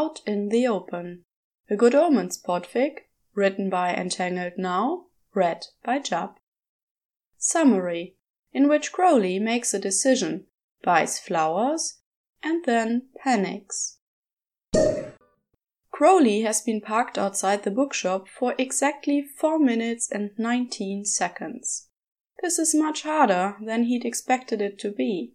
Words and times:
Out 0.00 0.20
in 0.28 0.50
the 0.50 0.64
Open. 0.64 1.24
A 1.68 1.74
Good 1.74 1.92
Omens 1.92 2.40
podfic, 2.40 3.08
written 3.34 3.68
by 3.68 3.92
Entangled 3.92 4.52
Now, 4.56 5.06
read 5.34 5.66
by 5.84 5.98
Jubb. 5.98 6.36
Summary, 7.36 8.14
in 8.52 8.68
which 8.68 8.92
Crowley 8.92 9.40
makes 9.40 9.74
a 9.74 9.78
decision, 9.80 10.46
buys 10.84 11.18
flowers, 11.18 11.98
and 12.44 12.64
then 12.64 13.08
panics. 13.24 13.98
Crowley 15.90 16.42
has 16.42 16.60
been 16.60 16.80
parked 16.80 17.18
outside 17.18 17.64
the 17.64 17.72
bookshop 17.72 18.28
for 18.28 18.54
exactly 18.56 19.20
4 19.20 19.58
minutes 19.58 20.08
and 20.12 20.30
19 20.38 21.06
seconds. 21.06 21.88
This 22.40 22.60
is 22.60 22.72
much 22.72 23.02
harder 23.02 23.56
than 23.60 23.82
he'd 23.82 24.04
expected 24.04 24.62
it 24.62 24.78
to 24.78 24.92
be. 24.92 25.32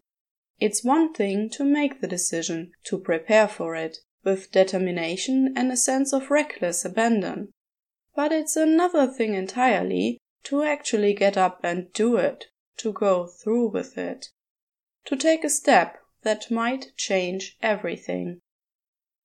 It's 0.57 0.85
one 0.85 1.13
thing 1.13 1.49
to 1.49 1.65
make 1.65 1.99
the 1.99 2.07
decision, 2.07 2.71
to 2.85 2.97
prepare 2.97 3.49
for 3.49 3.75
it, 3.75 3.97
with 4.23 4.51
determination 4.51 5.53
and 5.55 5.71
a 5.71 5.77
sense 5.77 6.13
of 6.13 6.31
reckless 6.31 6.85
abandon. 6.85 7.51
But 8.15 8.31
it's 8.31 8.55
another 8.55 9.07
thing 9.07 9.33
entirely 9.33 10.19
to 10.43 10.63
actually 10.63 11.13
get 11.13 11.37
up 11.37 11.59
and 11.63 11.91
do 11.93 12.17
it, 12.17 12.45
to 12.77 12.91
go 12.91 13.27
through 13.27 13.69
with 13.69 13.97
it. 13.97 14.27
To 15.05 15.15
take 15.15 15.43
a 15.43 15.49
step 15.49 15.97
that 16.23 16.51
might 16.51 16.95
change 16.95 17.57
everything. 17.61 18.39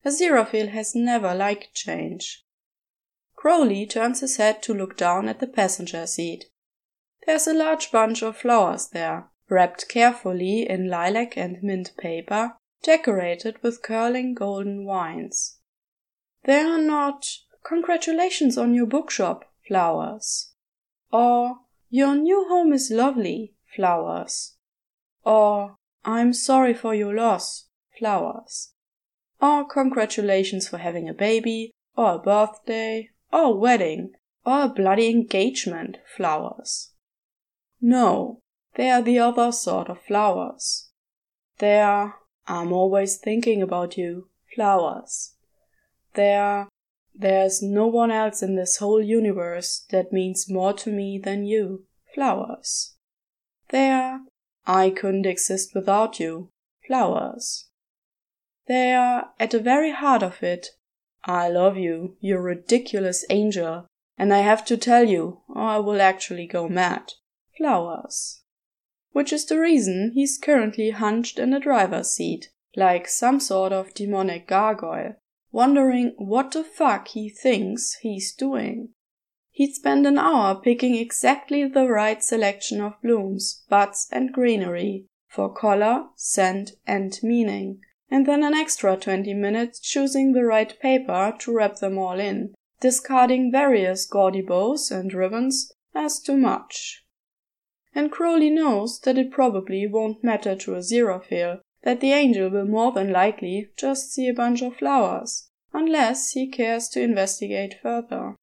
Aziraphale 0.05 0.71
has 0.71 0.95
never 0.95 1.35
liked 1.35 1.74
change. 1.74 2.45
Crowley 3.37 3.87
turns 3.87 4.21
his 4.21 4.37
head 4.37 4.62
to 4.65 4.74
look 4.74 4.96
down 4.96 5.29
at 5.29 5.38
the 5.38 5.46
passenger 5.46 6.07
seat. 6.07 6.46
There's 7.27 7.46
a 7.46 7.55
large 7.55 7.93
bunch 7.93 8.23
of 8.23 8.37
flowers 8.37 8.88
there, 8.88 9.30
wrapped 9.49 9.88
carefully 9.88 10.68
in 10.68 10.88
lilac 10.88 11.37
and 11.37 11.62
mint 11.62 11.93
paper, 11.96 12.57
decorated 12.82 13.62
with 13.62 13.82
curling 13.82 14.34
golden 14.34 14.87
vines. 14.87 15.59
They 16.45 16.60
are 16.60 16.80
not 16.80 17.26
congratulations 17.65 18.57
on 18.57 18.74
your 18.74 18.87
bookshop 18.87 19.45
flowers, 19.66 20.52
or 21.12 21.56
your 21.90 22.15
new 22.15 22.46
home 22.49 22.73
is 22.73 22.90
lovely 22.90 23.54
flowers, 23.74 24.56
or 25.24 25.76
I'm 26.04 26.32
sorry 26.32 26.74
for 26.74 26.95
your 26.95 27.15
loss 27.15 27.66
flowers, 27.99 28.73
or 29.40 29.66
congratulations 29.66 30.68
for 30.68 30.79
having 30.79 31.09
a 31.09 31.15
baby, 31.15 31.73
or 31.96 32.15
a 32.15 32.18
birthday, 32.18 33.10
or 33.32 33.40
a 33.40 33.51
wedding, 33.51 34.12
or 34.46 34.62
a 34.62 34.68
bloody 34.68 35.10
engagement 35.10 35.99
flowers. 36.16 36.93
No, 37.80 38.40
they 38.74 38.90
are 38.90 39.02
the 39.02 39.18
other 39.18 39.52
sort 39.52 39.88
of 39.88 40.01
flowers. 40.01 40.90
They 41.59 41.80
are 41.80 42.16
I'm 42.49 42.73
always 42.73 43.16
thinking 43.16 43.63
about 43.63 43.99
you 43.99 44.29
flowers. 44.54 45.35
There, 46.15 46.68
there's 47.15 47.63
no 47.63 47.87
one 47.87 48.10
else 48.10 48.43
in 48.43 48.57
this 48.57 48.79
whole 48.79 49.02
universe 49.02 49.85
that 49.90 50.13
means 50.13 50.51
more 50.51 50.73
to 50.73 50.90
me 50.90 51.21
than 51.23 51.45
you 51.45 51.85
flowers. 52.15 52.95
There, 53.68 54.21
I 54.66 54.88
couldn't 54.90 55.27
exist 55.27 55.74
without 55.74 56.18
you 56.18 56.49
flowers. 56.87 57.66
There, 58.66 59.24
at 59.38 59.51
the 59.51 59.60
very 59.60 59.93
heart 59.93 60.23
of 60.23 60.43
it. 60.43 60.68
I 61.24 61.49
love 61.49 61.77
you, 61.77 62.16
you 62.21 62.38
ridiculous 62.38 63.24
angel, 63.29 63.87
and 64.16 64.33
I 64.33 64.38
have 64.38 64.65
to 64.66 64.77
tell 64.77 65.05
you, 65.05 65.43
or 65.49 65.62
I 65.62 65.78
will 65.78 66.00
actually 66.00 66.47
go 66.47 66.69
mad. 66.69 67.12
Flowers. 67.56 68.41
Which 69.12 69.32
is 69.32 69.47
the 69.47 69.59
reason 69.59 70.12
he's 70.14 70.38
currently 70.38 70.91
hunched 70.91 71.38
in 71.38 71.50
the 71.50 71.60
driver's 71.60 72.10
seat, 72.10 72.50
like 72.77 73.09
some 73.09 73.41
sort 73.41 73.72
of 73.72 73.94
demonic 73.94 74.47
gargoyle, 74.47 75.16
wondering 75.50 76.15
what 76.19 76.53
the 76.53 76.65
fuck 76.65 77.09
he 77.09 77.28
thinks 77.28 77.94
he's 78.03 78.33
doing. 78.33 78.91
He'd 79.50 79.75
spend 79.75 80.06
an 80.06 80.19
hour 80.19 80.55
picking 80.55 80.94
exactly 80.94 81.66
the 81.66 81.88
right 81.88 82.22
selection 82.22 82.81
of 82.81 83.00
blooms, 83.03 83.65
buds, 83.69 84.09
and 84.12 84.33
greenery 84.33 85.06
for 85.27 85.53
color, 85.53 86.04
scent, 86.15 86.72
and 86.87 87.19
meaning, 87.22 87.81
and 88.10 88.25
then 88.25 88.43
an 88.43 88.54
extra 88.54 88.97
20 88.97 89.34
minutes 89.34 89.81
choosing 89.81 90.33
the 90.33 90.44
right 90.44 90.78
paper 90.81 91.34
to 91.41 91.53
wrap 91.53 91.77
them 91.77 91.99
all 91.99 92.21
in, 92.21 92.54
discarding 92.81 93.50
various 93.50 94.06
gaudy 94.06 94.43
bows 94.43 94.91
and 94.91 95.12
ribbons 95.12 95.72
as 95.94 96.21
too 96.21 96.37
much. 96.37 97.04
And 97.98 98.12
Crowley 98.12 98.48
knows 98.48 99.00
that 99.00 99.19
it 99.19 99.32
probably 99.32 99.84
won't 99.88 100.22
matter 100.22 100.54
to 100.54 100.76
Aziraphale, 100.76 101.59
that 101.82 102.00
the 102.00 102.12
angel 102.12 102.48
will 102.48 102.64
more 102.64 102.92
than 102.92 103.10
likely 103.10 103.70
just 103.76 104.12
see 104.12 104.28
a 104.28 104.32
bunch 104.32 104.62
of 104.62 104.76
flowers, 104.76 105.48
unless 105.72 106.31
he 106.31 106.47
cares 106.47 106.88
to 106.91 107.03
investigate 107.03 107.75
further. 107.82 108.36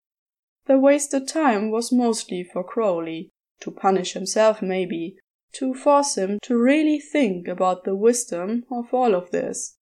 The 0.66 0.78
wasted 0.78 1.30
time 1.30 1.72
was 1.72 1.94
mostly 1.94 2.44
for 2.44 2.66
Crowley, 2.66 3.30
to 3.62 3.72
punish 3.72 4.12
himself 4.12 4.62
maybe, 4.62 5.16
to 5.54 5.74
force 5.74 6.18
him 6.18 6.38
to 6.42 6.58
really 6.58 7.00
think 7.00 7.48
about 7.48 7.86
the 7.86 7.96
wisdom 7.96 8.66
of 8.70 8.94
all 8.94 9.16
of 9.16 9.32
this, 9.32 9.78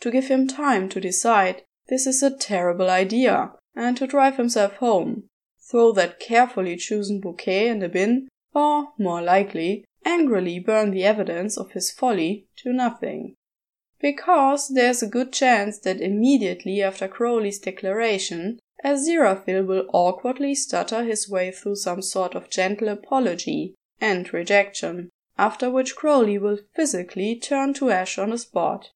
to 0.00 0.10
give 0.10 0.26
him 0.26 0.48
time 0.48 0.88
to 0.88 1.00
decide 1.00 1.62
this 1.88 2.08
is 2.08 2.24
a 2.24 2.36
terrible 2.36 2.90
idea, 2.90 3.52
and 3.76 3.96
to 3.98 4.08
drive 4.08 4.36
himself 4.36 4.72
home, 4.78 5.28
throw 5.60 5.92
that 5.92 6.18
carefully 6.18 6.74
chosen 6.74 7.20
bouquet 7.20 7.68
in 7.68 7.78
the 7.78 7.88
bin, 7.88 8.26
or, 8.56 8.88
more 8.96 9.20
likely, 9.20 9.84
angrily 10.06 10.58
burn 10.58 10.90
the 10.90 11.04
evidence 11.04 11.58
of 11.58 11.72
his 11.72 11.90
folly 11.90 12.46
to 12.56 12.72
nothing. 12.72 13.34
Because 14.00 14.68
there's 14.68 15.02
a 15.02 15.08
good 15.08 15.30
chance 15.30 15.78
that 15.80 16.00
immediately 16.00 16.82
after 16.82 17.06
Crowley's 17.06 17.58
declaration, 17.58 18.58
Aziraphale 18.82 19.66
will 19.66 19.86
awkwardly 19.92 20.54
stutter 20.54 21.04
his 21.04 21.28
way 21.28 21.50
through 21.50 21.76
some 21.76 22.00
sort 22.00 22.34
of 22.34 22.48
gentle 22.48 22.88
apology 22.88 23.74
and 24.00 24.32
rejection, 24.32 25.10
after 25.36 25.70
which 25.70 25.94
Crowley 25.94 26.38
will 26.38 26.58
physically 26.74 27.36
turn 27.36 27.74
to 27.74 27.90
ash 27.90 28.16
on 28.16 28.30
the 28.30 28.38
spot. 28.38 28.88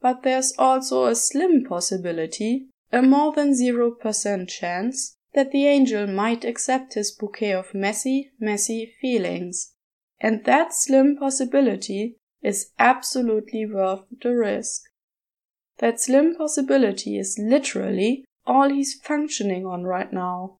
But 0.00 0.24
there's 0.24 0.52
also 0.58 1.04
a 1.04 1.14
slim 1.14 1.64
possibility, 1.64 2.66
a 2.92 3.02
more 3.02 3.32
than 3.32 3.52
0% 3.52 4.48
chance, 4.48 5.14
that 5.34 5.50
the 5.50 5.66
angel 5.66 6.06
might 6.06 6.44
accept 6.44 6.94
his 6.94 7.10
bouquet 7.10 7.52
of 7.52 7.74
messy, 7.74 8.30
messy 8.38 8.94
feelings. 9.00 9.72
And 10.20 10.44
that 10.44 10.72
slim 10.72 11.16
possibility 11.16 12.16
is 12.42 12.70
absolutely 12.78 13.66
worth 13.66 14.04
the 14.22 14.34
risk. 14.34 14.82
That 15.78 16.00
slim 16.00 16.36
possibility 16.36 17.18
is 17.18 17.38
literally 17.38 18.24
all 18.46 18.70
he's 18.70 18.94
functioning 18.94 19.66
on 19.66 19.84
right 19.84 20.12
now. 20.12 20.58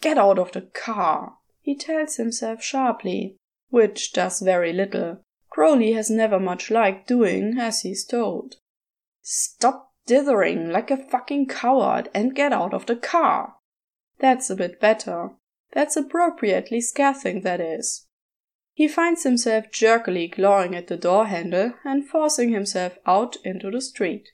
Get 0.00 0.18
out 0.18 0.38
of 0.38 0.52
the 0.52 0.62
car, 0.62 1.34
he 1.60 1.76
tells 1.76 2.16
himself 2.16 2.62
sharply, 2.62 3.36
which 3.68 4.12
does 4.12 4.40
very 4.40 4.72
little. 4.72 5.20
Crowley 5.50 5.92
has 5.92 6.10
never 6.10 6.40
much 6.40 6.70
liked 6.70 7.06
doing 7.06 7.58
as 7.58 7.82
he's 7.82 8.04
told. 8.04 8.56
Stop 9.22 9.92
dithering 10.06 10.70
like 10.70 10.90
a 10.90 10.96
fucking 10.96 11.46
coward 11.46 12.08
and 12.14 12.34
get 12.34 12.52
out 12.52 12.74
of 12.74 12.86
the 12.86 12.96
car. 12.96 13.54
That's 14.20 14.50
a 14.50 14.56
bit 14.56 14.80
better. 14.80 15.30
That's 15.72 15.96
appropriately 15.96 16.80
scathing, 16.80 17.42
that 17.42 17.60
is. 17.60 18.06
He 18.74 18.88
finds 18.88 19.24
himself 19.24 19.70
jerkily 19.70 20.28
clawing 20.28 20.74
at 20.74 20.86
the 20.86 20.96
door 20.96 21.26
handle 21.26 21.74
and 21.84 22.08
forcing 22.08 22.50
himself 22.50 22.98
out 23.06 23.36
into 23.44 23.70
the 23.70 23.80
street. 23.80 24.28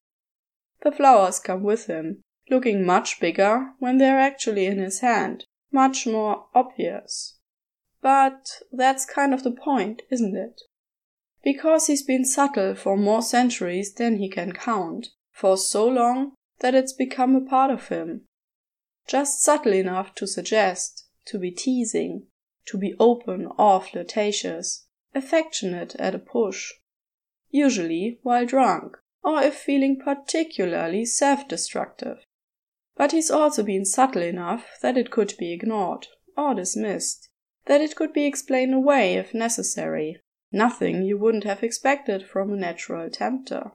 The 0.82 0.92
flowers 0.92 1.40
come 1.40 1.62
with 1.62 1.86
him, 1.86 2.22
looking 2.50 2.84
much 2.84 3.20
bigger 3.20 3.72
when 3.78 3.98
they're 3.98 4.20
actually 4.20 4.66
in 4.66 4.78
his 4.78 5.00
hand, 5.00 5.44
much 5.72 6.06
more 6.06 6.46
obvious. 6.54 7.38
But 8.02 8.60
that's 8.70 9.04
kind 9.04 9.34
of 9.34 9.42
the 9.42 9.50
point, 9.50 10.02
isn't 10.10 10.36
it? 10.36 10.60
Because 11.42 11.86
he's 11.86 12.02
been 12.02 12.24
subtle 12.24 12.74
for 12.74 12.96
more 12.96 13.22
centuries 13.22 13.94
than 13.94 14.18
he 14.18 14.28
can 14.28 14.52
count, 14.52 15.08
for 15.32 15.56
so 15.56 15.86
long 15.86 16.32
that 16.60 16.74
it's 16.74 16.92
become 16.92 17.34
a 17.34 17.40
part 17.40 17.70
of 17.70 17.88
him. 17.88 18.26
Just 19.06 19.42
subtle 19.42 19.72
enough 19.72 20.14
to 20.16 20.26
suggest, 20.26 21.06
to 21.26 21.38
be 21.38 21.50
teasing, 21.50 22.26
to 22.66 22.76
be 22.76 22.94
open 22.98 23.48
or 23.58 23.80
flirtatious, 23.80 24.86
affectionate 25.14 25.94
at 25.96 26.14
a 26.14 26.18
push. 26.18 26.72
Usually 27.50 28.18
while 28.22 28.46
drunk, 28.46 28.96
or 29.22 29.42
if 29.42 29.54
feeling 29.54 29.98
particularly 29.98 31.04
self 31.04 31.46
destructive. 31.46 32.18
But 32.96 33.12
he's 33.12 33.30
also 33.30 33.62
been 33.62 33.84
subtle 33.84 34.22
enough 34.22 34.66
that 34.82 34.96
it 34.96 35.10
could 35.10 35.34
be 35.38 35.52
ignored, 35.52 36.08
or 36.36 36.54
dismissed, 36.54 37.28
that 37.66 37.80
it 37.80 37.94
could 37.94 38.12
be 38.12 38.24
explained 38.24 38.74
away 38.74 39.14
if 39.14 39.34
necessary. 39.34 40.20
Nothing 40.50 41.02
you 41.02 41.18
wouldn't 41.18 41.44
have 41.44 41.62
expected 41.62 42.26
from 42.26 42.52
a 42.52 42.56
natural 42.56 43.10
tempter. 43.10 43.72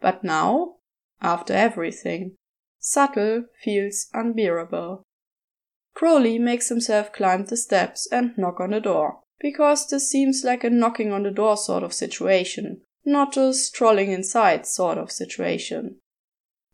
But 0.00 0.22
now, 0.22 0.76
after 1.20 1.54
everything, 1.54 2.36
subtle 2.82 3.44
feels 3.62 4.08
unbearable. 4.12 5.02
Crowley 5.94 6.38
makes 6.38 6.68
himself 6.68 7.12
climb 7.12 7.46
the 7.46 7.56
steps 7.56 8.06
and 8.12 8.36
knock 8.36 8.60
on 8.60 8.70
the 8.70 8.80
door, 8.80 9.20
because 9.40 9.88
this 9.88 10.10
seems 10.10 10.44
like 10.44 10.64
a 10.64 10.70
knocking 10.70 11.12
on 11.12 11.22
the 11.22 11.30
door 11.30 11.56
sort 11.56 11.82
of 11.82 11.94
situation, 11.94 12.82
not 13.04 13.36
a 13.36 13.54
strolling 13.54 14.10
inside 14.10 14.66
sort 14.66 14.98
of 14.98 15.10
situation. 15.10 15.96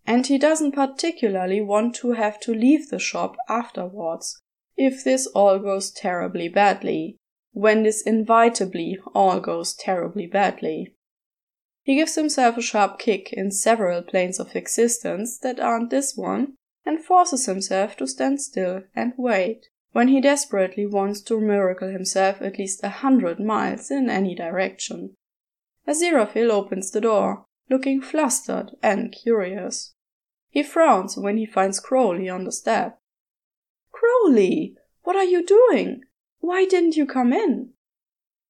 and 0.08 0.26
he 0.28 0.38
doesn't 0.38 0.72
particularly 0.72 1.60
want 1.60 1.94
to 1.94 2.12
have 2.12 2.40
to 2.40 2.54
leave 2.54 2.88
the 2.88 2.99
shop 2.99 3.37
afterwards 3.46 4.40
if 4.75 5.04
this 5.04 5.26
all 5.28 5.58
goes 5.58 5.90
terribly 5.90 6.49
badly, 6.49 7.19
when 7.52 7.82
this 7.82 8.00
inevitably 8.06 8.96
all 9.14 9.38
goes 9.38 9.75
terribly 9.75 10.26
badly. 10.26 10.94
He 11.88 11.94
gives 11.94 12.17
himself 12.17 12.58
a 12.58 12.61
sharp 12.61 12.99
kick 12.99 13.32
in 13.32 13.50
several 13.50 14.02
planes 14.02 14.38
of 14.38 14.55
existence 14.55 15.38
that 15.38 15.58
aren't 15.58 15.88
this 15.88 16.14
one, 16.14 16.52
and 16.85 17.02
forces 17.02 17.46
himself 17.46 17.96
to 17.96 18.06
stand 18.06 18.43
still 18.43 18.82
and 18.94 19.14
wait, 19.17 19.69
when 19.93 20.08
he 20.08 20.20
desperately 20.20 20.85
wants 20.85 21.23
to 21.23 21.40
miracle 21.40 21.88
himself 21.88 22.43
at 22.43 22.58
least 22.58 22.85
a 22.85 22.90
hundred 22.90 23.40
miles 23.40 23.90
in 23.90 24.11
any 24.11 24.35
direction. 24.35 25.17
Aziraphale 25.88 26.50
opens 26.50 26.90
the 26.90 27.00
door, 27.00 27.46
looking 27.70 28.02
flustered 28.02 28.73
and 28.82 29.11
curious. 29.11 29.94
He 30.50 30.62
frowns 30.62 31.17
when 31.17 31.38
he 31.38 31.46
finds 31.46 31.81
Crowley 31.81 32.29
on 32.29 32.44
the 32.44 32.52
step. 32.52 32.99
Crowley, 33.93 34.75
what 35.05 35.17
are 35.17 35.25
you 35.25 35.43
doing? 35.43 36.02
Why 36.40 36.67
didn't 36.67 36.99
you 36.99 37.06
come 37.06 37.32
in? 37.32 37.70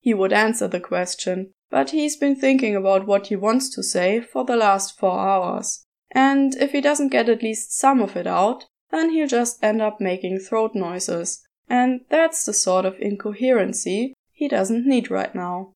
He 0.00 0.12
would 0.12 0.32
answer 0.32 0.66
the 0.66 0.80
question, 0.80 1.52
but 1.70 1.90
he's 1.90 2.16
been 2.16 2.36
thinking 2.36 2.74
about 2.74 3.06
what 3.06 3.26
he 3.26 3.36
wants 3.36 3.68
to 3.74 3.82
say 3.82 4.20
for 4.20 4.44
the 4.44 4.56
last 4.56 4.98
four 4.98 5.18
hours. 5.18 5.84
And 6.10 6.54
if 6.56 6.72
he 6.72 6.80
doesn't 6.80 7.10
get 7.10 7.28
at 7.28 7.42
least 7.42 7.78
some 7.78 8.00
of 8.00 8.16
it 8.16 8.26
out, 8.26 8.64
then 8.90 9.10
he'll 9.10 9.28
just 9.28 9.62
end 9.62 9.82
up 9.82 10.00
making 10.00 10.38
throat 10.38 10.72
noises. 10.74 11.46
And 11.68 12.00
that's 12.08 12.44
the 12.46 12.54
sort 12.54 12.86
of 12.86 12.98
incoherency 12.98 14.14
he 14.32 14.48
doesn't 14.48 14.86
need 14.86 15.10
right 15.10 15.34
now. 15.34 15.72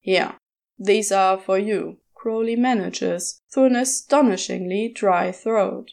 Here, 0.00 0.34
these 0.78 1.10
are 1.10 1.38
for 1.38 1.58
you. 1.58 1.98
Crowley 2.14 2.56
manages 2.56 3.40
through 3.52 3.66
an 3.66 3.76
astonishingly 3.76 4.92
dry 4.94 5.32
throat. 5.32 5.92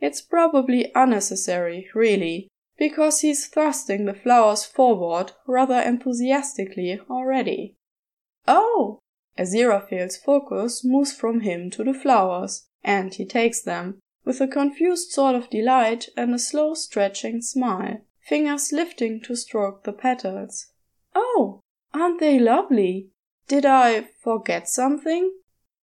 It's 0.00 0.22
probably 0.22 0.90
unnecessary, 0.94 1.88
really, 1.94 2.48
because 2.78 3.20
he's 3.20 3.46
thrusting 3.46 4.06
the 4.06 4.14
flowers 4.14 4.64
forward 4.64 5.32
rather 5.46 5.78
enthusiastically 5.80 6.98
already. 7.10 7.76
Oh! 8.52 8.98
Aziraphale's 9.38 10.16
focus 10.16 10.84
moves 10.84 11.12
from 11.12 11.42
him 11.42 11.70
to 11.70 11.84
the 11.84 11.94
flowers, 11.94 12.66
and 12.82 13.14
he 13.14 13.24
takes 13.24 13.62
them, 13.62 14.00
with 14.24 14.40
a 14.40 14.48
confused 14.48 15.12
sort 15.12 15.36
of 15.36 15.50
delight 15.50 16.08
and 16.16 16.34
a 16.34 16.38
slow 16.38 16.74
stretching 16.74 17.42
smile, 17.42 18.00
fingers 18.20 18.72
lifting 18.72 19.20
to 19.20 19.36
stroke 19.36 19.84
the 19.84 19.92
petals. 19.92 20.66
Oh! 21.14 21.60
Aren't 21.94 22.18
they 22.18 22.40
lovely? 22.40 23.10
Did 23.46 23.64
I 23.64 24.08
forget 24.20 24.68
something? 24.68 25.32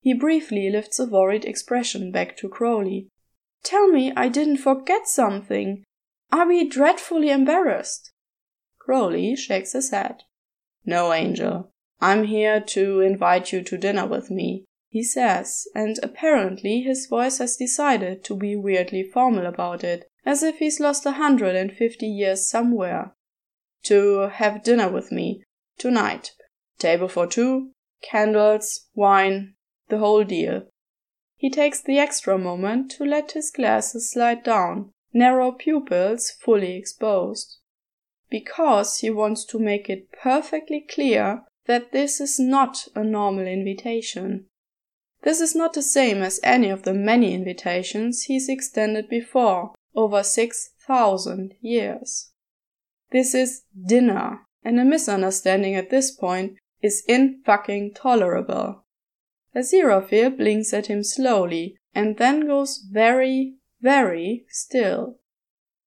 He 0.02 0.14
briefly 0.14 0.70
lifts 0.70 1.00
a 1.00 1.06
worried 1.06 1.46
expression 1.46 2.12
back 2.12 2.36
to 2.38 2.50
Crowley. 2.50 3.08
Tell 3.64 3.88
me 3.88 4.12
I 4.14 4.28
didn't 4.28 4.58
forget 4.58 5.08
something. 5.08 5.86
Are 6.34 6.46
we 6.46 6.68
dreadfully 6.68 7.30
embarrassed? 7.30 8.12
Crowley 8.78 9.38
shakes 9.38 9.72
his 9.72 9.92
head. 9.92 10.24
No, 10.86 11.14
Angel. 11.14 11.72
I'm 12.00 12.26
here 12.26 12.60
to 12.60 13.00
invite 13.02 13.52
you 13.52 13.64
to 13.64 13.78
dinner 13.78 14.06
with 14.06 14.30
me, 14.30 14.66
he 14.90 15.04
says, 15.04 15.68
and 15.74 15.98
apparently 16.04 16.82
his 16.82 17.08
voice 17.08 17.40
has 17.40 17.58
decided 17.58 18.24
to 18.26 18.36
be 18.36 18.56
weirdly 18.56 19.04
formal 19.04 19.46
about 19.46 19.84
it, 19.84 20.08
as 20.26 20.44
if 20.44 20.58
he's 20.58 20.80
lost 20.80 21.06
a 21.06 21.14
hundred 21.14 21.56
and 21.56 21.72
fifty 21.72 22.08
years 22.08 22.50
somewhere. 22.50 23.14
To 23.84 24.30
have 24.32 24.64
dinner 24.64 24.90
with 24.90 25.12
me. 25.12 25.44
Tonight. 25.78 26.32
Table 26.78 27.08
for 27.08 27.26
two, 27.26 27.72
candles, 28.02 28.88
wine, 28.94 29.54
the 29.90 29.98
whole 29.98 30.24
deal. 30.24 30.64
He 31.36 31.50
takes 31.50 31.82
the 31.82 32.00
extra 32.00 32.38
moment 32.38 32.92
to 32.92 33.06
let 33.06 33.32
his 33.32 33.52
glasses 33.52 34.12
slide 34.12 34.44
down, 34.44 34.92
narrow 35.14 35.52
pupils 35.52 36.32
fully 36.32 36.76
exposed. 36.76 37.58
Because 38.30 39.00
he 39.00 39.10
wants 39.10 39.46
to 39.46 39.60
make 39.60 39.90
it 39.90 40.12
perfectly 40.12 40.86
clear 40.88 41.44
that 41.68 41.92
this 41.92 42.20
is 42.20 42.40
not 42.40 42.88
a 42.96 43.04
normal 43.04 43.46
invitation. 43.46 44.46
This 45.24 45.42
is 45.42 45.56
not 45.56 45.74
the 45.74 45.82
same 45.84 46.22
as 46.22 46.40
any 46.44 46.70
of 46.70 46.84
the 46.84 46.94
many 46.94 47.34
invitations 47.34 48.24
he's 48.24 48.50
extended 48.50 49.10
before, 49.10 49.74
over 49.96 50.24
6,000 50.24 51.56
years. 51.60 52.32
This 53.12 53.34
is 53.34 53.64
dinner, 53.86 54.42
and 54.64 54.80
a 54.80 54.86
misunderstanding 54.86 55.76
at 55.76 55.90
this 55.90 56.12
point 56.12 56.58
is 56.82 57.04
in 57.08 57.42
fucking 57.46 57.94
tolerable. 57.94 58.84
Aziraphale 59.56 60.38
blinks 60.38 60.74
at 60.74 60.88
him 60.88 61.04
slowly 61.04 61.78
and 61.96 62.18
then 62.18 62.46
goes 62.46 62.86
very, 62.92 63.56
very 63.82 64.46
still. 64.50 65.18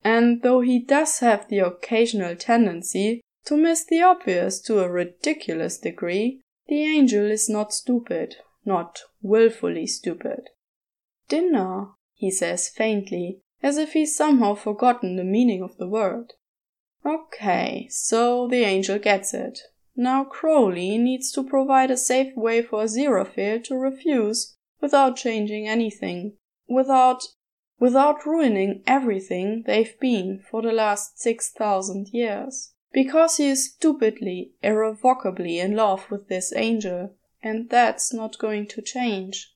And 0.03 0.43
though 0.43 0.61
he 0.61 0.81
does 0.81 1.21
have 1.21 1.49
the 1.49 1.59
occasional 1.61 2.35
tendency 2.35 3.21
to 3.47 3.57
miss 3.57 3.85
the 3.85 4.03
obvious 4.03 4.61
to 4.63 4.81
a 4.81 4.91
ridiculous 4.91 5.79
degree, 5.79 6.43
the 6.69 6.83
angel 6.83 7.31
is 7.31 7.49
not 7.49 7.73
stupid, 7.73 8.37
not 8.65 9.01
wilfully 9.23 9.87
stupid. 9.87 10.51
Dinner, 11.29 11.89
he 12.15 12.31
says 12.31 12.69
faintly, 12.69 13.41
as 13.63 13.77
if 13.77 13.93
he's 13.93 14.15
somehow 14.15 14.55
forgotten 14.55 15.17
the 15.17 15.25
meaning 15.25 15.63
of 15.63 15.77
the 15.79 15.89
word. 15.89 16.35
Okay, 17.05 17.87
so 17.91 18.47
the 18.49 18.63
angel 18.63 18.99
gets 18.99 19.33
it. 19.33 19.59
Now 19.97 20.25
Crowley 20.25 20.99
needs 20.99 21.33
to 21.33 21.43
provide 21.43 21.91
a 21.91 21.97
safe 21.97 22.35
way 22.37 22.63
for 22.63 22.85
Aziraphale 22.85 23.63
to 23.65 23.77
refuse 23.77 24.57
without 24.81 25.17
changing 25.17 25.67
anything, 25.69 26.37
without 26.69 27.23
without 27.79 28.27
ruining 28.27 28.83
everything 28.87 29.65
they've 29.67 29.99
been 29.99 30.39
for 30.51 30.63
the 30.63 30.73
last 30.73 31.19
six 31.19 31.51
thousand 31.51 32.09
years. 32.13 32.73
Because 32.93 33.37
he 33.37 33.49
is 33.49 33.73
stupidly, 33.73 34.53
irrevocably 34.63 35.59
in 35.61 35.77
love 35.77 36.11
with 36.11 36.29
this 36.29 36.53
angel, 36.55 37.15
and 37.43 37.71
that's 37.71 38.13
not 38.13 38.39
going 38.39 38.67
to 38.69 38.83
change. 38.83 39.55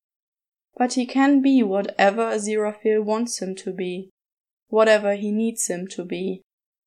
But 0.77 0.95
he 0.95 1.07
can 1.07 1.43
be 1.43 1.63
whatever 1.63 2.23
Aziraphale 2.23 3.05
wants 3.05 3.41
him 3.41 3.55
to 3.57 3.73
be, 3.73 4.11
whatever 4.69 5.15
he 5.15 5.31
needs 5.31 5.69
him 5.69 5.87
to 5.89 6.05
be. 6.05 6.43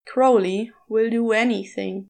Crowley 0.06 0.72
will 0.88 1.10
do 1.10 1.32
anything. 1.32 2.08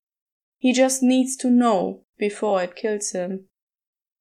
He 0.60 0.74
just 0.74 1.02
needs 1.02 1.36
to 1.38 1.50
know 1.50 2.04
before 2.18 2.62
it 2.64 2.76
kills 2.76 3.12
him. 3.12 3.46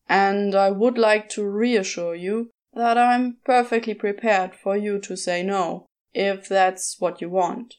And 0.09 0.55
I 0.55 0.71
would 0.71 0.99
like 0.99 1.29
to 1.31 1.49
reassure 1.49 2.15
you 2.15 2.51
that 2.75 2.99
I'm 2.99 3.39
perfectly 3.45 3.95
prepared 3.95 4.55
for 4.55 4.77
you 4.77 4.99
to 5.01 5.17
say 5.17 5.43
no, 5.43 5.87
if 6.13 6.49
that's 6.49 6.97
what 7.01 7.21
you 7.21 7.31
want. 7.31 7.75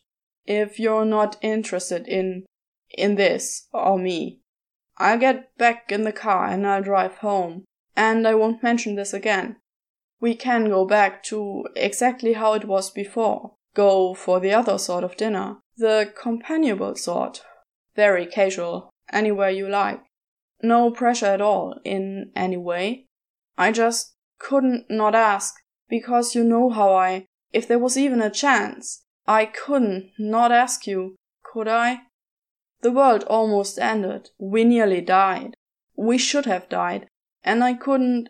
If 0.47 0.79
you're 0.79 1.05
not 1.05 1.37
interested 1.41 2.07
in 2.07 2.45
in 2.89 3.15
this 3.15 3.67
or 3.73 3.99
me. 3.99 4.39
I'll 4.97 5.19
get 5.19 5.55
back 5.57 5.91
in 5.91 6.03
the 6.03 6.11
car 6.11 6.47
and 6.47 6.65
I'll 6.65 6.81
drive 6.81 7.17
home, 7.17 7.65
and 7.95 8.27
I 8.27 8.33
won't 8.33 8.63
mention 8.63 8.95
this 8.95 9.13
again. 9.13 9.57
We 10.19 10.33
can 10.33 10.69
go 10.69 10.85
back 10.85 11.21
to 11.23 11.65
exactly 11.75 12.33
how 12.33 12.53
it 12.53 12.65
was 12.65 12.89
before. 12.89 13.53
Go 13.75 14.15
for 14.15 14.39
the 14.39 14.53
other 14.53 14.79
sort 14.79 15.03
of 15.03 15.17
dinner, 15.17 15.57
the 15.77 16.11
companionable 16.19 16.95
sort, 16.95 17.43
very 17.95 18.25
casual, 18.25 18.89
anywhere 19.11 19.51
you 19.51 19.69
like. 19.69 20.01
No 20.63 20.89
pressure 20.89 21.27
at 21.27 21.41
all, 21.41 21.79
in 21.83 22.31
any 22.35 22.57
way. 22.57 23.05
I 23.57 23.71
just 23.71 24.15
couldn't 24.39 24.85
not 24.89 25.13
ask, 25.13 25.53
because 25.87 26.33
you 26.33 26.43
know 26.43 26.71
how 26.71 26.95
I, 26.95 27.25
if 27.53 27.67
there 27.67 27.77
was 27.77 27.97
even 27.97 28.21
a 28.21 28.31
chance, 28.31 29.03
I 29.27 29.45
couldn't 29.45 30.11
not 30.17 30.51
ask 30.51 30.87
you, 30.87 31.15
could 31.43 31.67
I? 31.67 32.01
The 32.81 32.91
world 32.91 33.23
almost 33.25 33.77
ended. 33.77 34.29
We 34.37 34.63
nearly 34.63 35.01
died. 35.01 35.55
We 35.95 36.17
should 36.17 36.45
have 36.45 36.69
died. 36.69 37.07
And 37.43 37.63
I 37.63 37.73
couldn't. 37.73 38.29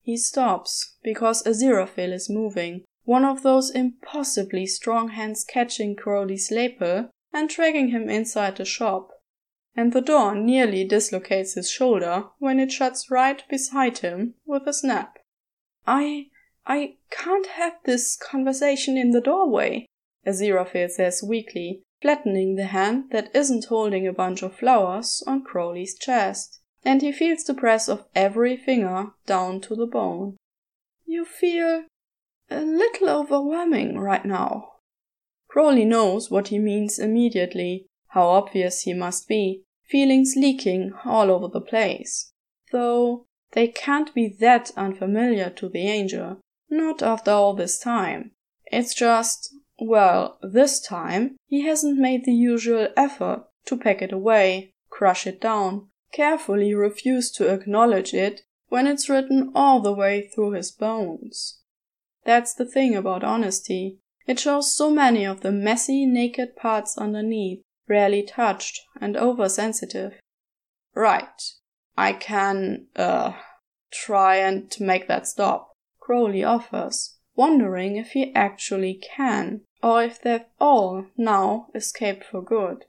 He 0.00 0.16
stops, 0.16 0.96
because 1.04 1.44
Aziraphale 1.44 2.12
is 2.12 2.28
moving, 2.28 2.84
one 3.04 3.24
of 3.24 3.42
those 3.42 3.70
impossibly 3.70 4.66
strong 4.66 5.10
hands 5.10 5.44
catching 5.44 5.94
Crowley's 5.94 6.50
lapel 6.50 7.10
and 7.32 7.48
dragging 7.48 7.88
him 7.88 8.10
inside 8.10 8.56
the 8.56 8.64
shop. 8.64 9.10
And 9.76 9.92
the 9.92 10.00
door 10.00 10.34
nearly 10.34 10.84
dislocates 10.84 11.54
his 11.54 11.70
shoulder 11.70 12.24
when 12.38 12.58
it 12.58 12.72
shuts 12.72 13.10
right 13.10 13.42
beside 13.48 13.98
him 13.98 14.34
with 14.44 14.66
a 14.66 14.72
snap. 14.72 15.18
I, 15.86 16.26
I 16.66 16.96
can't 17.10 17.46
have 17.46 17.74
this 17.84 18.16
conversation 18.16 18.96
in 18.98 19.12
the 19.12 19.20
doorway, 19.20 19.86
Aziraphale 20.26 20.90
says 20.90 21.22
weakly, 21.22 21.82
flattening 22.00 22.56
the 22.56 22.66
hand 22.66 23.10
that 23.10 23.34
isn't 23.34 23.66
holding 23.66 24.06
a 24.06 24.12
bunch 24.12 24.42
of 24.42 24.56
flowers 24.56 25.22
on 25.26 25.44
Crowley's 25.44 25.98
chest, 25.98 26.60
and 26.84 27.02
he 27.02 27.12
feels 27.12 27.44
the 27.44 27.54
press 27.54 27.88
of 27.88 28.06
every 28.14 28.56
finger 28.56 29.12
down 29.26 29.60
to 29.62 29.74
the 29.74 29.86
bone. 29.86 30.36
You 31.06 31.24
feel 31.24 31.84
a 32.50 32.60
little 32.60 33.08
overwhelming 33.08 33.98
right 33.98 34.24
now, 34.24 34.72
Crowley 35.52 35.84
knows 35.84 36.30
what 36.30 36.48
he 36.48 36.58
means 36.58 36.98
immediately, 36.98 37.84
how 38.08 38.26
obvious 38.28 38.84
he 38.84 38.94
must 38.94 39.28
be, 39.28 39.64
feelings 39.84 40.32
leaking 40.34 40.94
all 41.04 41.30
over 41.30 41.46
the 41.46 41.60
place. 41.60 42.32
Though 42.70 43.26
they 43.50 43.68
can't 43.68 44.14
be 44.14 44.28
that 44.40 44.70
unfamiliar 44.78 45.50
to 45.50 45.68
the 45.68 45.86
angel, 45.86 46.40
Not 46.70 47.02
after 47.02 47.32
all 47.32 47.52
this 47.52 47.78
time. 47.78 48.30
It's 48.64 48.94
just, 48.94 49.54
well, 49.82 50.38
this 50.42 50.80
time 50.80 51.36
he 51.46 51.62
hasn't 51.62 51.98
made 51.98 52.24
the 52.24 52.34
usual 52.34 52.88
effort 52.96 53.44
to 53.66 53.76
pack 53.76 54.02
it 54.02 54.12
away, 54.12 54.72
crush 54.90 55.26
it 55.26 55.40
down, 55.40 55.88
carefully 56.12 56.74
refuse 56.74 57.30
to 57.32 57.52
acknowledge 57.52 58.14
it 58.14 58.42
when 58.68 58.86
it's 58.86 59.08
written 59.08 59.50
all 59.54 59.80
the 59.80 59.92
way 59.92 60.30
through 60.34 60.52
his 60.52 60.70
bones. 60.70 61.60
That's 62.24 62.54
the 62.54 62.66
thing 62.66 62.94
about 62.94 63.24
honesty. 63.24 63.98
It 64.26 64.38
shows 64.38 64.74
so 64.74 64.90
many 64.90 65.24
of 65.24 65.40
the 65.40 65.52
messy, 65.52 66.06
naked 66.06 66.54
parts 66.56 66.96
underneath, 66.96 67.62
rarely 67.88 68.22
touched 68.22 68.80
and 69.00 69.16
oversensitive. 69.16 70.14
Right. 70.94 71.42
I 71.96 72.12
can, 72.12 72.86
uh, 72.96 73.32
try 73.92 74.36
and 74.36 74.72
make 74.80 75.08
that 75.08 75.26
stop, 75.26 75.72
Crowley 76.00 76.42
offers, 76.42 77.18
wondering 77.34 77.96
if 77.96 78.12
he 78.12 78.34
actually 78.34 78.94
can, 79.16 79.62
or 79.82 80.02
if 80.02 80.20
they've 80.20 80.44
all 80.60 81.06
now 81.16 81.68
escaped 81.74 82.24
for 82.24 82.42
good. 82.42 82.84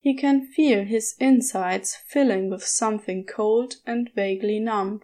He 0.00 0.14
can 0.14 0.46
feel 0.46 0.84
his 0.84 1.14
insides 1.18 1.96
filling 1.96 2.50
with 2.50 2.64
something 2.64 3.24
cold 3.24 3.76
and 3.86 4.10
vaguely 4.14 4.60
numb. 4.60 5.02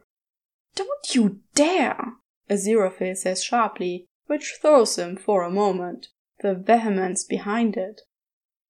Don't 0.74 1.14
you 1.14 1.40
dare! 1.54 2.14
Aziraphale 2.50 3.16
says 3.16 3.42
sharply, 3.42 4.06
which 4.26 4.58
throws 4.60 4.96
him 4.98 5.16
for 5.16 5.42
a 5.42 5.50
moment, 5.50 6.08
the 6.40 6.54
vehemence 6.54 7.24
behind 7.24 7.76
it. 7.76 8.02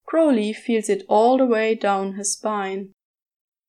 Crowley 0.06 0.52
feels 0.52 0.88
it 0.88 1.04
all 1.08 1.36
the 1.36 1.46
way 1.46 1.74
down 1.74 2.14
his 2.14 2.32
spine. 2.32 2.92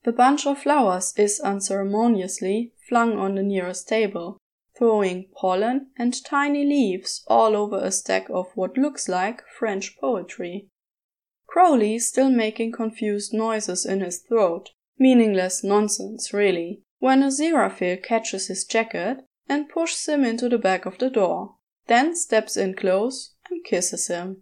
The 0.03 0.11
bunch 0.11 0.47
of 0.47 0.59
flowers 0.59 1.13
is 1.17 1.39
unceremoniously 1.39 2.73
flung 2.89 3.17
on 3.17 3.35
the 3.35 3.43
nearest 3.43 3.87
table, 3.87 4.37
throwing 4.81 5.27
pollen 5.35 5.85
and 5.95 6.25
tiny 6.25 6.65
leaves 6.65 7.23
all 7.27 7.55
over 7.55 7.77
a 7.77 7.91
stack 7.91 8.27
of 8.31 8.47
what 8.55 8.79
looks 8.79 9.07
like 9.07 9.43
French 9.59 9.95
poetry. 9.99 10.67
Crowley 11.45 11.99
still 11.99 12.31
making 12.31 12.71
confused 12.71 13.31
noises 13.31 13.85
in 13.85 14.01
his 14.01 14.23
throat, 14.27 14.71
meaningless 14.97 15.63
nonsense, 15.63 16.33
really, 16.33 16.81
when 16.97 17.21
Aziraphale 17.21 18.01
catches 18.01 18.47
his 18.47 18.65
jacket 18.65 19.17
and 19.47 19.69
pushes 19.69 20.07
him 20.07 20.25
into 20.25 20.49
the 20.49 20.57
back 20.57 20.87
of 20.87 20.97
the 20.97 21.11
door, 21.11 21.57
then 21.85 22.15
steps 22.15 22.57
in 22.57 22.73
close 22.73 23.35
and 23.51 23.63
kisses 23.63 24.07
him. 24.07 24.37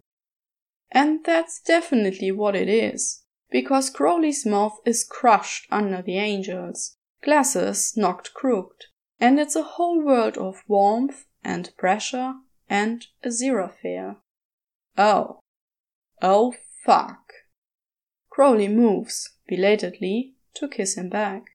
And 0.90 1.20
that's 1.26 1.60
definitely 1.60 2.32
what 2.32 2.56
it 2.56 2.70
is, 2.70 3.26
because 3.52 3.90
Crowley's 3.90 4.46
mouth 4.46 4.78
is 4.86 5.04
crushed 5.04 5.68
under 5.70 6.02
the 6.02 6.18
angels, 6.18 6.96
glasses 7.22 7.98
knocked 7.98 8.34
crooked, 8.34 8.86
and 9.20 9.40
it's 9.40 9.56
a 9.56 9.64
whole 9.64 10.02
world 10.02 10.38
of 10.38 10.64
warmth 10.68 11.26
and 11.44 11.72
pressure 11.78 12.36
and 12.70 13.08
Aziraphale. 13.24 14.18
Oh. 14.98 15.40
Oh 16.22 16.54
fuck. 16.86 17.34
Crowley 18.30 18.68
moves, 18.68 19.30
belatedly, 19.48 20.36
to 20.56 20.68
kiss 20.68 20.96
him 20.96 21.10
back. 21.10 21.52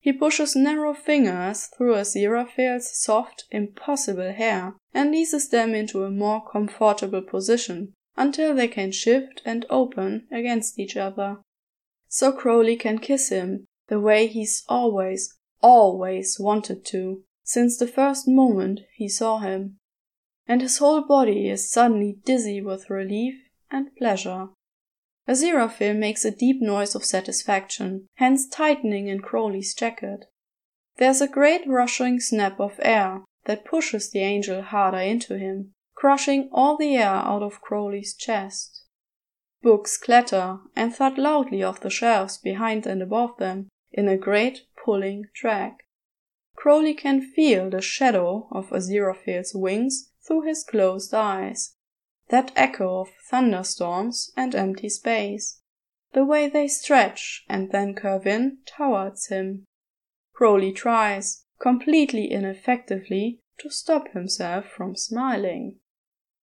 He 0.00 0.12
pushes 0.12 0.54
narrow 0.54 0.94
fingers 0.94 1.66
through 1.66 1.94
Aziraphale's 1.94 2.96
soft, 2.96 3.44
impossible 3.50 4.32
hair 4.32 4.74
and 4.94 5.14
eases 5.14 5.48
them 5.48 5.74
into 5.74 6.04
a 6.04 6.10
more 6.10 6.42
comfortable 6.50 7.22
position 7.22 7.94
until 8.16 8.54
they 8.54 8.68
can 8.68 8.92
shift 8.92 9.42
and 9.44 9.66
open 9.68 10.26
against 10.30 10.78
each 10.78 10.96
other. 10.96 11.38
So 12.08 12.32
Crowley 12.32 12.76
can 12.76 12.98
kiss 12.98 13.28
him 13.28 13.66
the 13.88 14.00
way 14.00 14.26
he's 14.26 14.64
always, 14.68 15.37
always 15.60 16.38
wanted 16.38 16.84
to, 16.86 17.22
since 17.44 17.76
the 17.76 17.86
first 17.86 18.28
moment 18.28 18.80
he 18.94 19.08
saw 19.08 19.38
him. 19.38 19.78
And 20.46 20.62
his 20.62 20.78
whole 20.78 21.02
body 21.02 21.48
is 21.48 21.70
suddenly 21.70 22.18
dizzy 22.24 22.60
with 22.60 22.90
relief 22.90 23.34
and 23.70 23.94
pleasure. 23.96 24.48
Aziraphale 25.28 25.96
makes 25.96 26.24
a 26.24 26.30
deep 26.30 26.62
noise 26.62 26.94
of 26.94 27.04
satisfaction, 27.04 28.06
hands 28.14 28.48
tightening 28.48 29.08
in 29.08 29.20
Crowley's 29.20 29.74
jacket. 29.74 30.24
There's 30.96 31.20
a 31.20 31.28
great 31.28 31.66
rushing 31.66 32.18
snap 32.18 32.58
of 32.58 32.80
air 32.82 33.24
that 33.44 33.64
pushes 33.64 34.10
the 34.10 34.20
angel 34.20 34.62
harder 34.62 34.98
into 34.98 35.36
him, 35.38 35.72
crushing 35.94 36.48
all 36.50 36.76
the 36.76 36.96
air 36.96 37.06
out 37.08 37.42
of 37.42 37.60
Crowley's 37.60 38.14
chest. 38.14 38.84
Books 39.62 39.98
clatter 39.98 40.58
and 40.74 40.94
thud 40.94 41.18
loudly 41.18 41.62
off 41.62 41.80
the 41.80 41.90
shelves 41.90 42.38
behind 42.38 42.86
and 42.86 43.02
above 43.02 43.36
them 43.38 43.68
in 43.92 44.08
a 44.08 44.16
great 44.16 44.62
pulling 44.88 45.26
drag. 45.34 45.74
Crowley 46.56 46.94
can 46.94 47.20
feel 47.20 47.68
the 47.68 47.82
shadow 47.82 48.48
of 48.50 48.70
Aziraphale's 48.70 49.54
wings 49.54 50.12
through 50.26 50.46
his 50.46 50.64
closed 50.64 51.12
eyes. 51.12 51.74
That 52.30 52.52
echo 52.56 53.00
of 53.00 53.08
thunderstorms 53.30 54.32
and 54.34 54.54
empty 54.54 54.88
space. 54.88 55.60
The 56.14 56.24
way 56.24 56.48
they 56.48 56.68
stretch 56.68 57.44
and 57.50 57.70
then 57.70 57.94
curve 57.94 58.26
in 58.26 58.60
towards 58.64 59.26
him. 59.26 59.66
Crowley 60.32 60.72
tries, 60.72 61.44
completely 61.60 62.24
ineffectively, 62.24 63.40
to 63.58 63.68
stop 63.68 64.12
himself 64.12 64.64
from 64.74 64.96
smiling. 64.96 65.80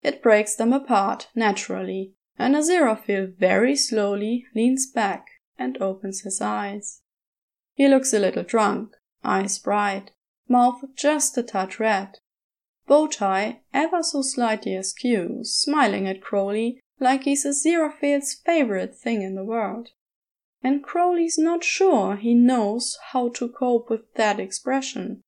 It 0.04 0.22
breaks 0.22 0.54
them 0.54 0.72
apart, 0.72 1.30
naturally, 1.34 2.12
and 2.38 2.54
Aziraphale 2.54 3.36
very 3.36 3.74
slowly 3.74 4.44
leans 4.54 4.86
back 4.86 5.26
and 5.58 5.76
opens 5.82 6.20
his 6.20 6.40
eyes. 6.40 7.00
He 7.76 7.88
looks 7.88 8.14
a 8.14 8.18
little 8.18 8.42
drunk, 8.42 8.96
eyes 9.22 9.58
bright, 9.58 10.10
mouth 10.48 10.82
just 10.94 11.36
a 11.36 11.42
touch 11.42 11.78
red, 11.78 12.18
bow 12.86 13.06
tie 13.06 13.60
ever 13.74 14.02
so 14.02 14.22
slightly 14.22 14.74
askew, 14.74 15.40
smiling 15.42 16.08
at 16.08 16.22
Crowley 16.22 16.80
like 16.98 17.24
he's 17.24 17.44
a 17.44 17.50
Aziraphale's 17.50 18.32
favorite 18.32 18.96
thing 18.96 19.20
in 19.20 19.34
the 19.34 19.44
world. 19.44 19.90
And 20.62 20.82
Crowley's 20.82 21.36
not 21.36 21.62
sure 21.62 22.16
he 22.16 22.32
knows 22.32 22.96
how 23.12 23.28
to 23.34 23.46
cope 23.46 23.90
with 23.90 24.10
that 24.14 24.40
expression. 24.40 25.20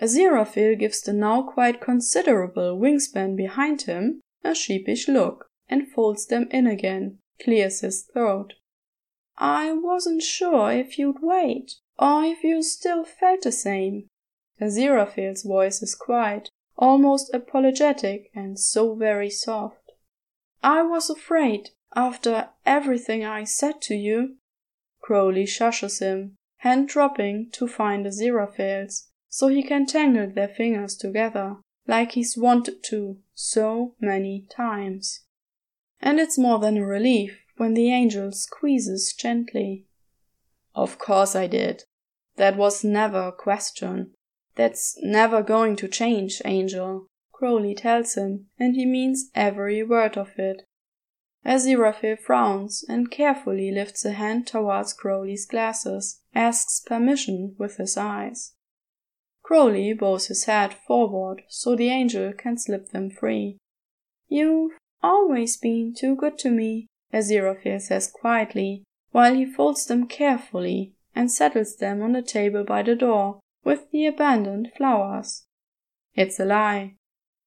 Aziraphale 0.00 0.76
gives 0.76 1.00
the 1.00 1.12
now 1.12 1.42
quite 1.42 1.80
considerable 1.80 2.76
wingspan 2.76 3.36
behind 3.36 3.82
him 3.82 4.20
a 4.42 4.52
sheepish 4.52 5.06
look 5.06 5.46
and 5.68 5.88
folds 5.92 6.26
them 6.26 6.48
in 6.50 6.66
again, 6.66 7.18
clears 7.40 7.82
his 7.82 8.02
throat. 8.12 8.54
I 9.38 9.72
wasn't 9.72 10.22
sure 10.22 10.70
if 10.70 10.98
you'd 10.98 11.22
wait, 11.22 11.76
or 11.98 12.24
if 12.24 12.44
you 12.44 12.62
still 12.62 13.04
felt 13.04 13.42
the 13.42 13.52
same. 13.52 14.08
Aziraphale's 14.60 15.42
voice 15.42 15.82
is 15.82 15.94
quiet, 15.94 16.50
almost 16.76 17.32
apologetic 17.34 18.30
and 18.34 18.58
so 18.58 18.94
very 18.94 19.30
soft. 19.30 19.92
I 20.62 20.82
was 20.82 21.10
afraid, 21.10 21.70
after 21.94 22.50
everything 22.64 23.24
I 23.24 23.44
said 23.44 23.80
to 23.82 23.94
you. 23.94 24.36
Crowley 25.00 25.44
shushes 25.44 26.00
him, 26.00 26.36
hand 26.58 26.88
dropping 26.88 27.50
to 27.52 27.66
find 27.66 28.06
Aziraphale's, 28.06 29.08
so 29.28 29.48
he 29.48 29.62
can 29.62 29.86
tangle 29.86 30.30
their 30.30 30.48
fingers 30.48 30.96
together, 30.96 31.56
like 31.86 32.12
he's 32.12 32.36
wanted 32.36 32.82
to 32.84 33.18
so 33.34 33.94
many 34.00 34.46
times. 34.54 35.20
And 36.00 36.20
it's 36.20 36.38
more 36.38 36.58
than 36.58 36.76
a 36.76 36.86
relief 36.86 37.41
when 37.62 37.74
the 37.74 37.92
angel 37.92 38.32
squeezes 38.32 39.14
gently. 39.16 39.86
Of 40.74 40.98
course 40.98 41.36
I 41.36 41.46
did. 41.46 41.84
That 42.34 42.56
was 42.56 42.82
never 42.82 43.28
a 43.28 43.30
question. 43.30 44.14
That's 44.56 44.98
never 45.00 45.44
going 45.44 45.76
to 45.76 45.86
change, 45.86 46.42
Angel, 46.44 47.06
Crowley 47.30 47.76
tells 47.76 48.16
him, 48.16 48.46
and 48.58 48.74
he 48.74 48.84
means 48.84 49.30
every 49.36 49.80
word 49.84 50.18
of 50.18 50.30
it. 50.38 50.62
Aziraphale 51.46 52.18
frowns 52.18 52.84
and 52.88 53.12
carefully 53.12 53.70
lifts 53.70 54.04
a 54.04 54.10
hand 54.10 54.48
towards 54.48 54.92
Crowley's 54.92 55.46
glasses, 55.46 56.18
asks 56.34 56.80
permission 56.80 57.54
with 57.60 57.76
his 57.76 57.96
eyes. 57.96 58.54
Crowley 59.44 59.92
bows 59.92 60.26
his 60.26 60.46
head 60.46 60.74
forward 60.74 61.42
so 61.46 61.76
the 61.76 61.90
angel 61.90 62.32
can 62.32 62.58
slip 62.58 62.88
them 62.88 63.08
free. 63.08 63.58
You've 64.26 64.72
always 65.00 65.56
been 65.56 65.94
too 65.96 66.16
good 66.16 66.38
to 66.38 66.50
me, 66.50 66.88
Aziraphale 67.12 67.80
says 67.80 68.10
quietly, 68.10 68.84
while 69.10 69.34
he 69.34 69.44
folds 69.44 69.86
them 69.86 70.06
carefully 70.06 70.94
and 71.14 71.30
settles 71.30 71.76
them 71.76 72.02
on 72.02 72.12
the 72.12 72.22
table 72.22 72.64
by 72.64 72.82
the 72.82 72.96
door 72.96 73.40
with 73.64 73.90
the 73.90 74.06
abandoned 74.06 74.70
flowers. 74.76 75.44
It's 76.14 76.40
a 76.40 76.44
lie. 76.44 76.96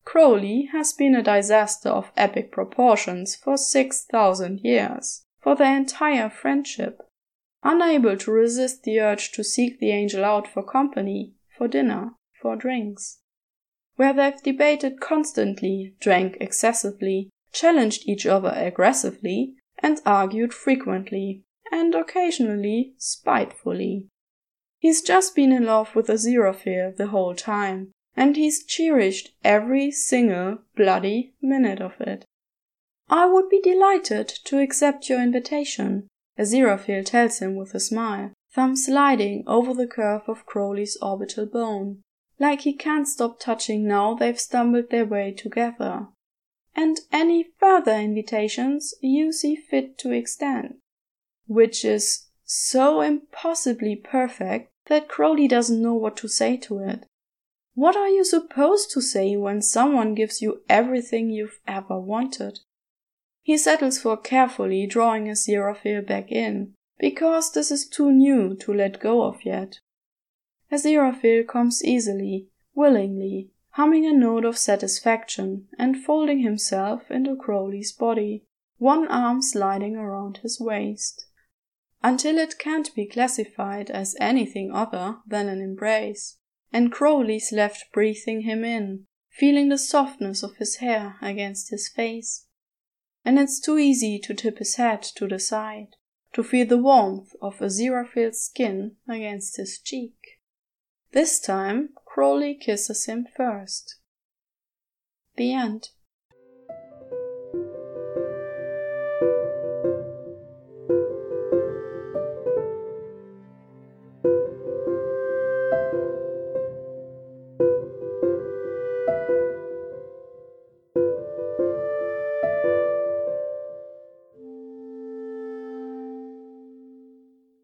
Crowley 0.03 0.69
has 0.71 0.93
been 0.93 1.15
a 1.15 1.23
disaster 1.23 1.89
of 1.89 2.11
epic 2.15 2.51
proportions 2.51 3.35
for 3.35 3.57
six 3.57 4.05
thousand 4.05 4.59
years, 4.63 5.25
for 5.41 5.55
their 5.55 5.75
entire 5.75 6.29
friendship. 6.29 7.01
Unable 7.63 8.15
to 8.17 8.31
resist 8.31 8.83
the 8.83 8.99
urge 8.99 9.31
to 9.31 9.43
seek 9.43 9.79
the 9.79 9.89
angel 9.89 10.23
out 10.23 10.47
for 10.47 10.61
company, 10.61 11.33
for 11.57 11.67
dinner, 11.67 12.11
for 12.39 12.55
drinks. 12.55 13.17
Where 13.95 14.13
they've 14.13 14.41
debated 14.43 14.99
constantly, 14.99 15.95
drank 15.99 16.37
excessively, 16.39 17.29
challenged 17.55 18.07
each 18.07 18.25
other 18.25 18.53
aggressively, 18.53 19.55
and 19.79 20.01
argued 20.05 20.53
frequently, 20.53 21.43
and 21.71 21.95
occasionally 21.95 22.93
spitefully. 22.97 24.07
He's 24.77 25.01
just 25.01 25.35
been 25.35 25.51
in 25.51 25.65
love 25.65 25.95
with 25.95 26.07
Aziraphale 26.07 26.95
the 26.95 27.07
whole 27.07 27.33
time, 27.33 27.91
and 28.15 28.35
he's 28.35 28.65
cherished 28.65 29.29
every 29.43 29.89
single 29.89 30.59
bloody 30.75 31.33
minute 31.41 31.81
of 31.81 31.93
it. 31.99 32.25
I 33.09 33.25
would 33.25 33.49
be 33.49 33.61
delighted 33.61 34.27
to 34.45 34.59
accept 34.59 35.09
your 35.09 35.21
invitation, 35.21 36.07
Aziraphale 36.37 37.05
tells 37.05 37.39
him 37.39 37.55
with 37.55 37.73
a 37.73 37.79
smile, 37.79 38.33
thumb 38.53 38.75
sliding 38.75 39.43
over 39.47 39.73
the 39.73 39.87
curve 39.87 40.23
of 40.27 40.45
Crowley's 40.45 40.97
orbital 41.01 41.45
bone, 41.45 42.01
like 42.39 42.61
he 42.61 42.73
can't 42.73 43.07
stop 43.07 43.39
touching 43.39 43.87
now 43.87 44.13
they've 44.13 44.39
stumbled 44.39 44.89
their 44.89 45.05
way 45.05 45.31
together. 45.31 46.07
And 46.75 46.99
any 47.11 47.47
further 47.59 47.93
invitations 47.93 48.93
you 49.01 49.31
see 49.31 49.55
fit 49.55 49.97
to 49.99 50.11
extend. 50.11 50.75
Which 51.47 51.85
is 51.85 52.27
so 52.43 53.01
impossibly 53.01 53.95
perfect 53.95 54.71
that 54.87 55.07
Crowley 55.07 55.47
doesn't 55.47 55.81
know 55.81 55.93
what 55.93 56.17
to 56.17 56.27
say 56.27 56.57
to 56.57 56.79
it. 56.79 57.05
What 57.73 57.95
are 57.95 58.09
you 58.09 58.23
supposed 58.23 58.91
to 58.91 59.01
say 59.01 59.35
when 59.35 59.61
someone 59.61 60.15
gives 60.15 60.41
you 60.41 60.61
everything 60.69 61.29
you've 61.29 61.59
ever 61.67 61.99
wanted? 61.99 62.59
He 63.41 63.57
settles 63.57 63.99
for 63.99 64.17
carefully 64.17 64.87
drawing 64.87 65.25
Aziraphale 65.25 66.05
back 66.05 66.31
in, 66.31 66.73
because 66.99 67.51
this 67.51 67.71
is 67.71 67.87
too 67.87 68.11
new 68.11 68.55
to 68.57 68.73
let 68.73 68.99
go 68.99 69.23
of 69.23 69.43
yet. 69.43 69.79
Aziraphale 70.71 71.47
comes 71.47 71.83
easily, 71.83 72.47
willingly, 72.73 73.49
humming 73.75 74.05
a 74.05 74.13
note 74.13 74.45
of 74.45 74.57
satisfaction 74.57 75.67
and 75.77 76.01
folding 76.01 76.39
himself 76.39 77.11
into 77.11 77.35
Crowley's 77.35 77.91
body, 77.91 78.45
one 78.77 79.05
arm 79.09 79.41
sliding 79.41 79.97
around 79.97 80.37
his 80.37 80.61
waist. 80.61 81.25
Until 82.01 82.37
it 82.37 82.57
can't 82.57 82.95
be 82.95 83.05
classified 83.05 83.91
as 83.91 84.15
anything 84.17 84.71
other 84.71 85.17
than 85.27 85.49
an 85.49 85.59
embrace 85.59 86.37
and 86.71 86.89
Crowley's 86.89 87.51
left 87.51 87.91
breathing 87.91 88.41
him 88.41 88.63
in, 88.63 89.07
feeling 89.29 89.67
the 89.67 89.77
softness 89.77 90.41
of 90.41 90.55
his 90.55 90.77
hair 90.77 91.17
against 91.21 91.69
his 91.69 91.89
face. 91.89 92.47
And 93.25 93.37
it's 93.37 93.59
too 93.59 93.77
easy 93.77 94.19
to 94.19 94.33
tip 94.33 94.59
his 94.59 94.75
head 94.75 95.03
to 95.15 95.27
the 95.27 95.39
side, 95.39 95.97
to 96.31 96.43
feel 96.43 96.65
the 96.65 96.77
warmth 96.77 97.33
of 97.41 97.59
Aziraphale's 97.59 98.41
skin 98.41 98.95
against 99.05 99.57
his 99.57 99.79
cheek. 99.79 100.34
This 101.15 101.39
time, 101.39 101.91
Crowley 102.05 102.55
kisses 102.55 103.05
him 103.05 103.25
first. 103.37 103.95
The 105.37 105.53
end. 105.53 105.91